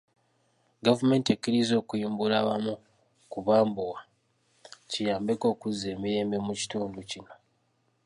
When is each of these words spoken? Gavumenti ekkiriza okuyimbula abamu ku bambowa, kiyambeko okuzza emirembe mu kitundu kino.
Gavumenti 0.85 1.29
ekkiriza 1.31 1.73
okuyimbula 1.81 2.35
abamu 2.41 2.73
ku 3.31 3.37
bambowa, 3.47 3.99
kiyambeko 4.89 5.45
okuzza 5.53 5.85
emirembe 5.95 6.37
mu 6.45 6.53
kitundu 6.61 6.99
kino. 7.09 7.33